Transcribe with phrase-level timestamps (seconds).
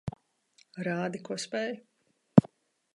[0.87, 1.79] Rādi, ko spēj.